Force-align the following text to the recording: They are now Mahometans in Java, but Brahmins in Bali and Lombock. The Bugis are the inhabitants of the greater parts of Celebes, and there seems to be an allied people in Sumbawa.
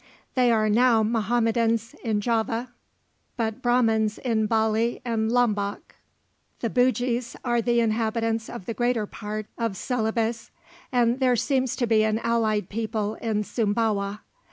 They 0.33 0.51
are 0.51 0.67
now 0.67 1.03
Mahometans 1.03 1.93
in 2.03 2.21
Java, 2.21 2.71
but 3.37 3.61
Brahmins 3.61 4.17
in 4.17 4.47
Bali 4.47 4.99
and 5.05 5.31
Lombock. 5.31 5.93
The 6.61 6.71
Bugis 6.71 7.35
are 7.45 7.61
the 7.61 7.79
inhabitants 7.81 8.49
of 8.49 8.65
the 8.65 8.73
greater 8.73 9.05
parts 9.05 9.49
of 9.59 9.77
Celebes, 9.77 10.49
and 10.91 11.19
there 11.19 11.35
seems 11.35 11.75
to 11.75 11.85
be 11.85 12.03
an 12.03 12.17
allied 12.23 12.67
people 12.67 13.13
in 13.13 13.43
Sumbawa. 13.43 14.21